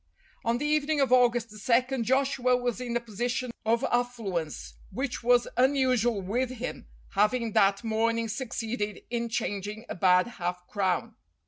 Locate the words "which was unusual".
4.89-6.23